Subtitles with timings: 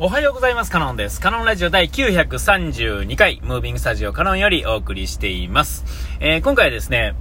[0.00, 0.72] おはようございます。
[0.72, 1.20] カノンです。
[1.20, 5.84] カノンラジオ第932回、ムービングスタジオカノンよりお送りしています。
[6.18, 7.14] えー、今回ですね、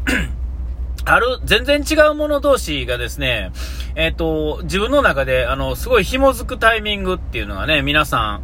[1.06, 3.52] ある、全然違うもの同士がですね、
[3.94, 8.42] えっ、ー、と、自分の中で、あの、すごい紐づくタイミングっていうのがね、皆さ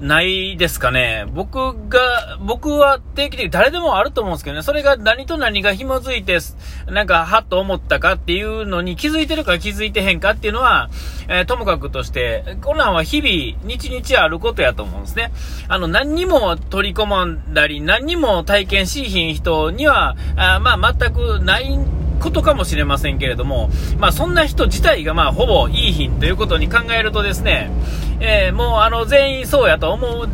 [0.00, 1.26] ないですかね。
[1.34, 6.38] 僕が、僕は定期的に誰でもあると思うんですけどね、それが何と何が紐づいて、
[6.86, 10.88] なんか、はっと思ったかっていうのに気づいてるか気づいてへんかっていうのは、
[11.28, 15.32] えー、ともかくとして、こんなんは日々、日々あることやと思うんですね。
[15.68, 21.78] あの、何にも取り込んだり、何にも体験しひん人には、あまあ、全くない
[22.20, 27.70] ことかもしれませんけれども、まあ、そんな人自体がまあほぼいい品ということに考えるとですね、
[28.20, 30.28] えー、もうあの全員そうやと思う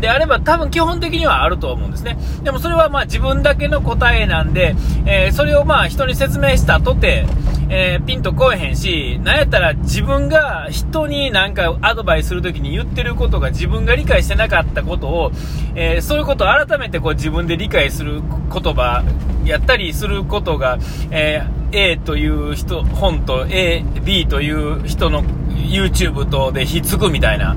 [0.00, 2.18] であれば多分基本的にはあると思うんですね。
[2.42, 4.74] でもそれはまあ自分だけの答えなんで、
[5.06, 7.26] えー、それをまあ人に説明したとて、
[7.68, 15.32] えー、ピンとこえへんし、なんやったら自分が人になんかアドバイスするときに言ってることが自分が理解してなかったことを、
[15.74, 19.04] えー、そういうことを改めてこう自分で理解する言葉
[19.44, 20.78] やったりすることが、
[21.10, 25.22] えー、A という人、本と A、B という人の
[25.70, 27.56] YouTube とでひっつくみたいな、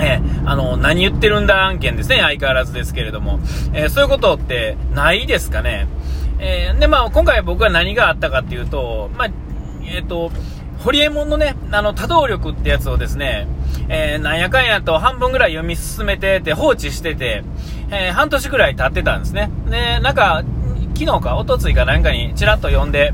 [0.00, 3.40] えー、あの、何言ってるんだ案件ですね、相変わらずですけれども。
[3.72, 5.88] えー、そういうことってないですかね。
[6.38, 9.28] えー、で、まあ、今回僕は何があったかっていうと、まあ、
[9.84, 10.30] えっ、と、
[10.78, 13.46] ホリエモンのね、あの、多動力ってやつをですね、
[13.90, 17.44] え、なんやかんやと半分ぐらい読み進めてて放置してて、
[17.90, 19.50] え、半年ぐらい経ってたんですね。
[19.68, 20.42] で、なんか、
[20.94, 23.12] 昨日か、おとついかなんかにちらっと読んで、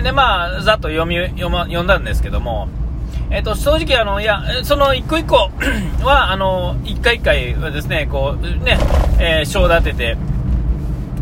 [0.00, 2.68] で、まあ、ざっと読み、読ま、読んだんですけども、
[3.30, 5.50] えっ、と、正直あの、いや、その一個一個
[6.02, 8.78] は、あの、一回一回はですね、こう、ね、
[9.18, 10.16] えー、章立てて、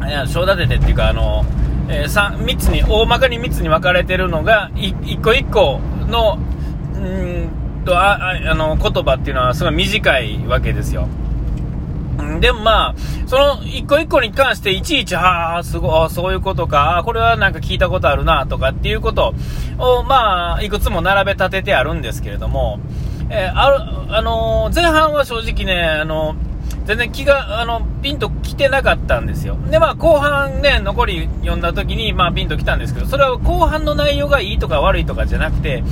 [0.06, 1.44] いや、章立ててっていうか、あの、
[1.88, 6.38] えー、3, 3つに、大まかに3つに分かれてるのが、一個一個の、
[6.94, 7.48] うん
[7.84, 11.08] と、あ、あの、言葉っていうのはすごい短いわけですよ。
[12.40, 12.94] でもまあ、
[13.26, 19.34] その一個一個に関していちいち、はあ、すごい、そういうことか、これはなんか聞いたことあるな、とかっていうこと
[19.78, 22.80] を、まあ、いくつも並べ立ててあるんですけれども、
[23.28, 26.36] えー、ある、あのー、前半は正直ね、あのー、
[26.86, 29.56] 全然気が、あの、ピンと来てなかったんですよ。
[29.70, 35.82] で、まあ、後半ね、残り読んだ時に、まあ、ピンと来たんですけど、それは後半の内容がいいとか悪いとかじゃなくて、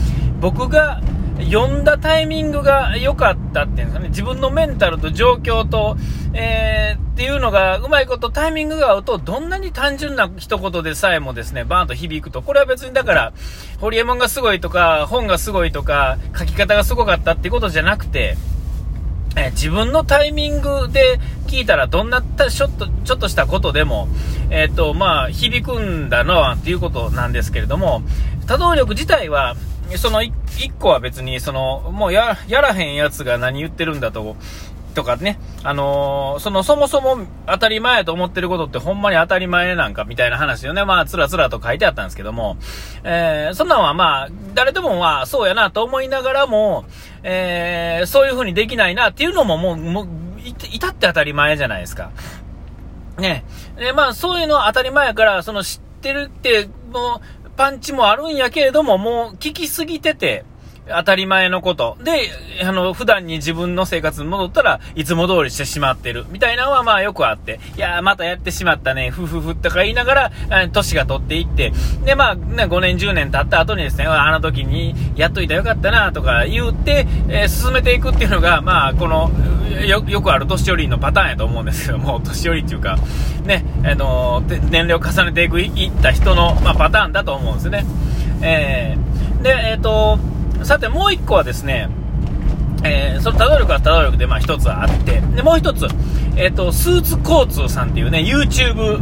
[0.41, 1.01] 僕が、
[1.41, 5.97] 読んだタイミングが良かったっていうんですかね、自分のメンタルと状況と、
[6.33, 13.33] えー、っていうのが、うまいことタイミングが合うと、どんなに単純な一言でさえもですね、バーンと響くと、これは別にだから、
[13.81, 18.37] ホリエモンがすごいとか、本がすごいとか、書き方がすごかったっていうことじゃなくて、
[19.37, 21.19] え自分のタイミングで
[21.49, 24.09] 聞いたらどんなちょっとちょっとしたことでも、
[24.51, 28.03] えっ、とまあ、響くんだなっていうことなんですけれども
[28.47, 29.57] 多動力自体は
[29.99, 30.33] その1
[30.79, 34.37] 個は別に、その、もうや、やらへんやつが何言ってるんだと、
[34.95, 40.85] とかね、あのー、その、そもそも当たり前やと思ってることってほんまに当たり前なんかみたいな話よね。
[40.85, 42.57] まあ、つらつらと書いてあったんですけども、
[43.03, 46.85] えー、そんなんはまあ、誰でもまあ、そうやなと思いながらも、
[47.25, 50.09] えー、そういう風にできないなっていうのももう、もう、
[50.45, 52.11] いたって当たり前じゃないですか。
[53.19, 53.45] ね。
[53.77, 60.45] で、まあ、そういうのは当たり前やから、その知ってるって、もう、パンチもあるんやけれども、もう聞きすぎてて、
[60.87, 61.97] 当たり前のこと。
[62.03, 62.31] で、
[62.63, 66.27] あの、普段に自分の生活に戻ったらいつも通りしてしまってる。
[66.31, 71.73] みたいなのはまあよくあって、いやまたやってしまったね、ふふふとか言いながら、年が取っていって、
[72.05, 79.31] で、まあ、ね、5年10年経った後にですね、あの時にやっといたらよかったな、とか言って、えー、進めていくっていうのが、まあ、この、
[79.87, 82.99] よ、よくある年寄りのパターンやと思うんですけども、 年寄りっていうか、
[83.45, 87.85] ね、あの年齢を重ねていく、いった人の、まあ、パターンだと思うんですね。
[88.43, 90.19] えー、で、えっ、ー、と、
[90.63, 91.89] さてもう1個はですね、
[92.85, 95.87] えー、その多動力は多動力で、まあ一つあって、で、もう一つ、
[96.37, 99.01] えっ、ー、と、スーツ交通さんっていうね、YouTube、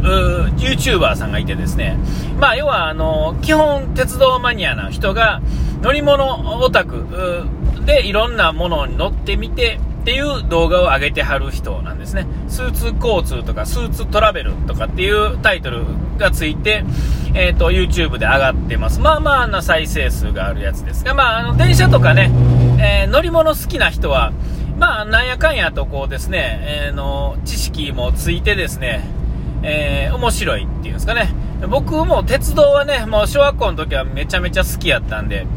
[0.55, 1.97] YouTuber さんがいてですね、
[2.39, 5.41] まあ要は、あの、基本鉄道マニアな人が
[5.81, 7.45] 乗り物オタク
[7.85, 12.27] でいろんなものに乗ってみて、っていう動画を上げてはる人なんですね。
[12.49, 15.85] スーツ交通とかスーツトラベルとかっていうタイトル
[16.17, 16.83] がついて、
[17.33, 18.99] えっ、ー、と、YouTube で上がってます。
[18.99, 22.29] まあまあな再生数があるやつですが、まあ、あの、電車とかね、
[22.81, 24.33] えー、乗り物好きな人は、
[24.77, 29.05] まあ、なんやかんやとこうですね、えー、の、知識もついてですね、
[29.61, 31.33] えー、面白いっていうんですかね。
[31.69, 35.47] 僕も鉄道はね、もう小学校の時はめちゃめちゃ好きやったんで、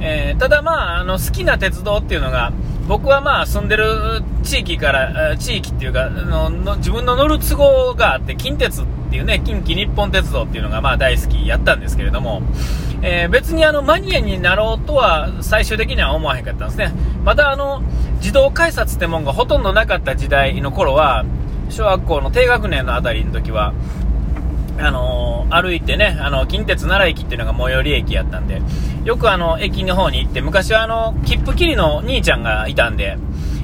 [0.00, 2.52] えー、ただまあ、あの、好きな鉄道っていうのが、
[2.86, 12.42] 僕はまあ住んでる地域から、地域っていうか、のの自分の乗る都合があって、近鉄っていうね、近畿日本鉄道っていうのがまあ大好きやったんですけれども、
[13.02, 16.92] えー、別にあのマニアになろうとは最終的には思わへんかったんですね。
[17.24, 17.82] またあの、
[18.16, 21.24] 自動改札ってもんがほとんどなかった時代の頃は、
[21.70, 23.72] 小学校の低学年のあたりの時は、
[24.78, 28.60] あのー、歩いてね、あの、近鉄奈良駅っていうのが最寄り駅やったんで、
[29.04, 33.16] よくあの、駅の方に行って、昔はあの、切符切りの兄ちゃんがいたんで、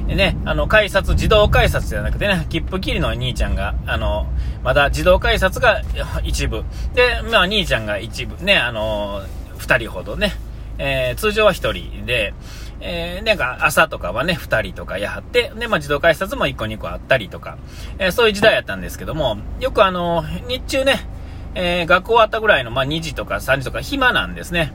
[0.07, 4.27] ね、あの、改札、自動改札じゃなくてね、切符切りの兄ちゃんが、あの、
[4.63, 5.83] まだ自動改札が
[6.25, 6.65] 一部。
[6.95, 8.43] で、まあ、兄ちゃんが一部。
[8.45, 9.23] ね、あの、
[9.59, 10.33] 二人ほどね。
[10.79, 12.35] えー、通常は一人で、
[12.81, 17.59] えー、なんか朝とかはね、二人とかやはって、で、まあ自動改札も一個二個あったりとか、
[17.99, 21.07] えー、そういう時代やったんですけども、よくあの、日中ね、
[21.55, 24.73] えー、学校終わったぐらいの、まあ、2時とか3時とか暇なんですね。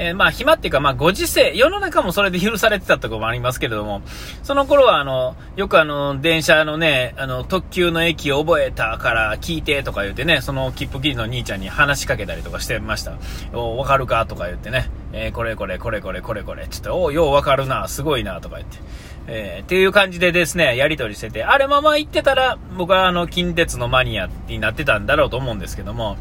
[0.00, 4.02] えー、まあ、暇っていうか、まあ、ご時世、世の中もそれで許されてたところもありますけれども、
[4.44, 13.14] その頃は、あの、よくあの、電車のね、あの、特急の駅を覚えたから聞いてとか言ってね、その切符切りの兄ちゃんに話しかけたりとかしてました。
[13.52, 18.78] お、わかるかとか言ってね、えー、これこれこれこれこれこれ、ちょっと、おようわかるな、すごいな、とか言って。
[19.26, 26.16] えー、っていう感じでですね、やり取りしてて、あれまま行ってたら、僕はあの、近鉄のマニアになってたんだろうと思うんですけども、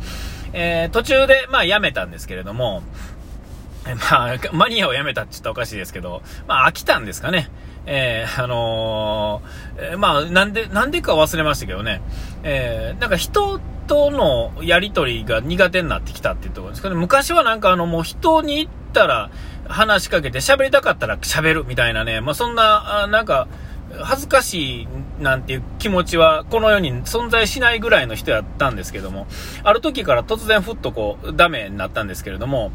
[0.54, 2.82] えー、途中で、まあ、やめたんですけれども、
[4.12, 7.50] まあ、マニアをやめたって言ったらおかしいですけど、まあ、飽きたんですかね。
[7.86, 12.01] えー、あのー、えー、まあ、なんで、なんでか忘れましたけどね。
[12.44, 19.30] えー、なんか人とのやりとりが苦手になってきたっていうところですけど、昔はなんかあの、もう人に言ったら
[19.68, 23.48] 話しかけて喋りたかったら喋るみたいなね、まあ、そんな、あなんか、
[24.01, 24.88] 恥ずかしい
[25.19, 29.28] なんていう気持ちはこの世に存在しないぐらいの人やったんですけども、
[29.64, 32.72] ある時から突然ふっとこうダメになったんですけれども、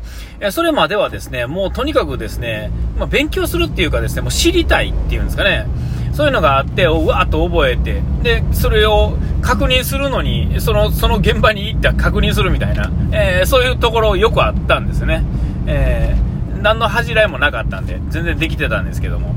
[0.51, 5.67] それまではですね、もうとにかくですね、まあ、勉強するっていうかですね、もう知りたいっていうんですかね、
[6.13, 15.25] そういうのがあって、うわーっと覚えて、で、それを確認するのに、その、その現場に行って確認するみたいな、えー、そういうところよくあったんですね。
[15.67, 19.35] えー、何の恥じらいもなかったんで、全然できてたんですけども。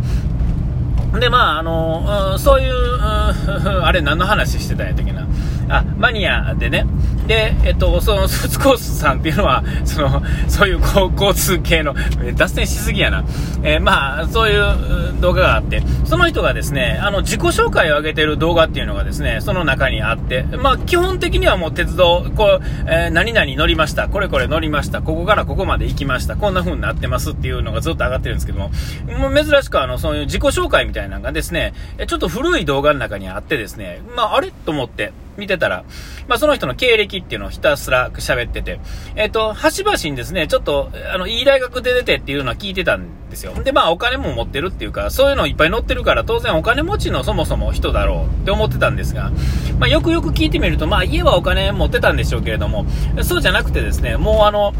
[1.20, 5.28] で、まあ、あの、そういう、あれ何の話してたんやったっけな。
[5.70, 6.86] あ、マニアでね。
[7.28, 11.96] で、えっと、その、スーツコースさんっていうのは、その、そういう交通系の、
[12.36, 13.24] 脱線しすぎやな。
[13.64, 28.72] えー、まあ、そういう動画があって、その人がですね、あの、自己紹介を上げてる動画っていうのがですね、その中にあって、まあ、基本的にはもう鉄道、こう、えー、何々乗りました、これこれ乗りました、ここからここまで行きました、こんな風になってますっていうのがずっと上がってるんですけども、
[29.18, 31.74] もう珍しくあの、そういう自己紹介みたいなのがですね、
[32.08, 35.84] ちょっと古い動画の中にあってですね、まあ、あれと思って、見てたら、
[36.28, 38.80] まあ、その人の経歴っていうのをひたすら喋ってて、
[39.16, 43.54] えっ、ー、と、端々にですね、ちょっと、あの、いい大学で出てっていうのは聞いてたんですよ。
[43.64, 49.32] で、まあ、お金も持ってるっていうか、そういうのいっぱい載ってるから、当然お金持ちのそもそも人だろうって思ってたんですが、
[49.80, 52.86] まあ、よくよく聞いてみると、まあ、家はお金持ってたんでしょうけれども、
[53.24, 54.74] そうじゃなくてですね、もうあの、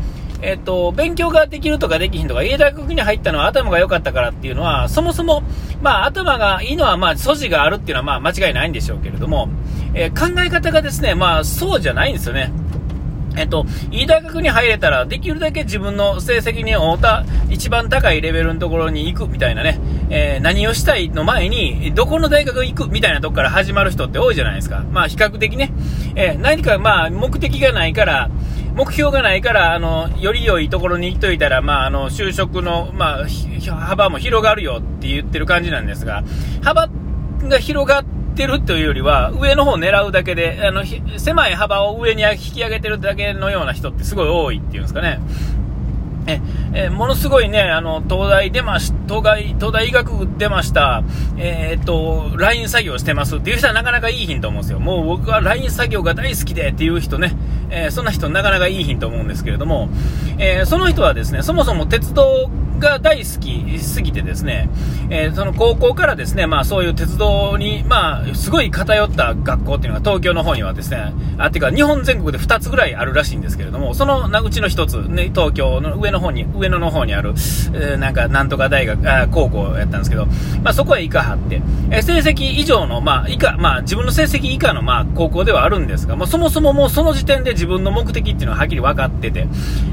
[0.46, 5.42] えっと、勉強ができるとかできひんとか、家大学に入ったのは頭が良かったからっていうのは、そもそも、
[5.82, 9.50] まあ、頭がいいのは、まあ、素地があるっていうのは、まあ、間違いないんでしょうけれども、
[9.96, 12.52] えー、考え方がですね、まあ、そうじゃないんですよね。
[13.38, 24.86] えっと、いい大学に入れたら、できるだけ自分の成績に合うた一番高いレベルのところに行くみたいなね、えー、何をしたいの前に、どこの大学行くみたいなとこから始まる人って多いじゃないですか。
[24.92, 25.74] まあ、比較的ね、
[26.16, 28.30] えー、何かまあ、目的がないから、
[28.76, 33.26] 目標がないから、あの、より良いところに行っといたら、まあ、あの、就職の、まあ、
[33.74, 36.26] 幅も広がるよって言ってる感じなんですが、
[36.62, 36.90] 幅
[37.44, 38.06] が広がっ
[38.36, 40.84] てるというよりは、上の方を狙うだけで、あの、
[41.18, 45.22] 狭い幅を上に引き上げてるだけのような人ってすごい多いっていうんですかね。
[46.28, 46.42] え、
[46.74, 51.04] えものすごいね、あの、東大出まし、東大、東大医学部出ました、
[51.38, 53.38] えー、っと、LINE 作業してます。
[53.38, 54.80] っていう人はなかなかいいヒント思うんですよ。
[54.80, 57.36] もう僕は LINE 作業が大好きでっていう人ね、
[57.70, 59.90] えー、そんな人なかなかいいヒント思うんですけれども、
[60.40, 64.70] えー、その人はですね、そもそも鉄道が大好きすぎてですね、
[65.10, 80.26] えー、その高校からですね、まあそういう鉄道に、まあすごい偏った学校っていうのが東京の方にはですね、あ、っていうか日本全国で2つぐらいあるらしいんですけれども、そのうちの1つ、ね、東京の上の方に、上野の方にある、えー、なんかなんとか大学、あ高校やったんですけど、
[80.64, 89.48] まあそこへ行かはって、えー、成績以上の、まあ以下、まあ自分の成績以下のまあ高校ではあるんですが、まあそもそももうその時点で自分の目的っていうのははっきり分かってて、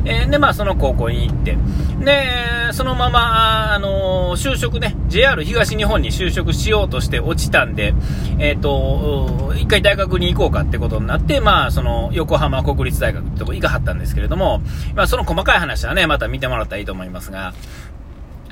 [0.04, 1.56] えー、でまあその高校に行って、
[2.04, 7.94] で、そのまま、あの就職ね、JR 東日本に就職しようとして落ちたんで、
[8.38, 14.60] えっ、ー、と、一回大学に行こうかってことになって、まあ、その、横浜国立大学ってとこ行かはったんですけれども、
[14.94, 17.54] まあ、その細かい話はね、また見てもらったらいいと思いますが、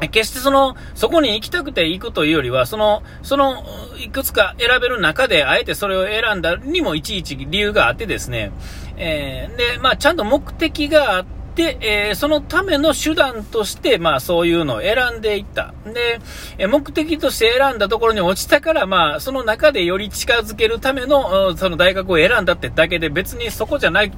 [0.08, 3.64] 決してその、そこに行きたくて行くというよりは、その、その、
[4.02, 8.52] いくつか選べる中で、あえてそれを選んだにもいちいち理由があってですね、
[8.96, 15.74] えー、で、まあ、ちゃんと目的があって、で、えー、そのための手段として、まあそういうのを選んでいった。
[15.84, 16.20] で、
[16.58, 24.12] え目的として選んだところに落ちたから、まあその中でより近づけるための、その大学を選んだってだけで別にそこじゃない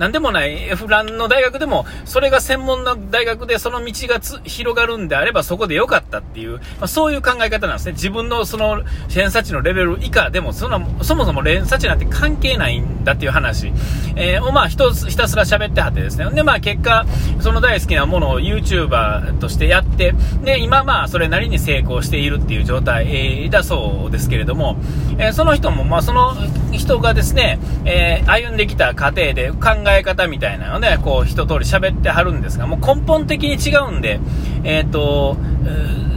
[0.00, 7.92] なんでもない F ランの大学でも、それが専門の大学でその道が広がるんであればそこで良かったっていう、まあ、そういう考え方なんですね。
[7.92, 13.74] 自分のその偏差値のレベル以下でも、そのそもそも偏差値なんて関係ないんだっていう話、
[14.16, 15.04] えー、をまあひたす
[15.36, 16.30] ら喋ってはってですね。
[16.30, 17.04] で、まあ結果、
[17.40, 23.06] その大好きなものを YouTuber としてやって、で、今まあそれなりに成功しているっていう状態、
[23.42, 24.78] えー、だそうですけれども、
[25.18, 26.34] えー、その人も、まあその
[26.72, 34.20] 人がですね、え歩んできた過程で考ええ方みたいなのね、こう一通り喋ってはるんですが、もう根本的に違うんで、
[34.64, 35.36] えっ、ー、と、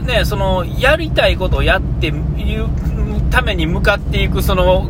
[0.04, 2.66] ね、その、やりたいことをやっている
[3.30, 4.88] ために向かっていく、その、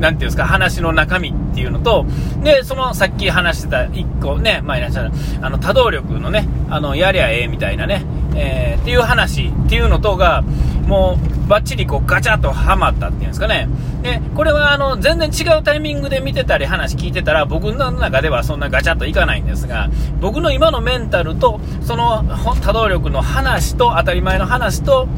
[0.00, 2.06] なんていうんですか、話の中身っていうのと、
[2.42, 8.04] で、そのさっき話してた一個ね、まあ、いらっしゃる、あの、多動力のね、あの、やりゃええみたいなね、
[8.34, 10.42] えー、っていう話っていうのとが、
[10.86, 13.68] もう、バッチリこうガチャッとはまったっていうんですかね。
[14.02, 19.88] で、これはあの、全然違うタイミングで見てたり話聞いてたら、僕の中ではそんなガチャッといかないんですが、
[20.20, 22.24] 僕の今のメンタルと、その
[22.62, 25.08] 多動力の話と、当たり前の話と、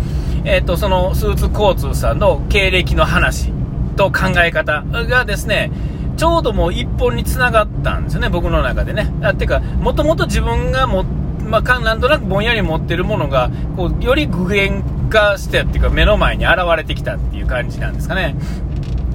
[0.44, 3.52] えっ、ー、と、そのスーツ交通さんの経歴の話
[3.96, 5.70] と考え方がですね、
[6.16, 9.12] ちょうどもう一本に繋がったんですよね、僕の中でね。
[9.22, 11.19] あてか、もともと自分が持って
[11.50, 18.36] まあ、なんとなくぼんやり持ってるものが、こう、より具現化してっていうか、目の前に現れてきたっていう感じなんですかね。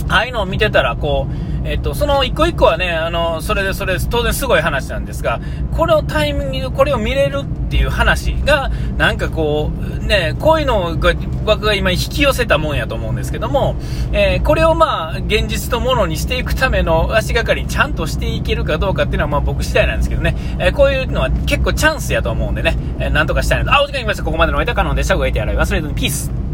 [0.07, 5.41] ああいうのを見てたら、こう、えっと、その一個一個はね、あの、それでそれ当然すごい話なんですが、
[5.75, 13.75] これをタイミングでこれを見れるっていう話が、なんかこう、ね、こういうのが僕が今引き寄せたもんやと思うんですけども、
[14.13, 23.73] えー、これをまあ、現実のものにしていくための足がかりにちゃんとしていけるかどうかっていうのはまあ僕次第なんですけどね、えー、こういうのは結構チャンスやと思うんでね、えー、なんとかしたいなと。
[23.73, 24.23] あ、お時間来ました。
[24.23, 25.17] ここまでのおいたかのでした。
[25.17, 26.44] ごえてやらい忘れずにピース。